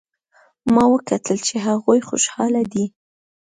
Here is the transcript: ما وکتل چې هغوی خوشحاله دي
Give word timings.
ما 0.73 0.83
وکتل 0.93 1.37
چې 1.47 1.55
هغوی 1.67 1.99
خوشحاله 2.07 2.61
دي 2.71 2.85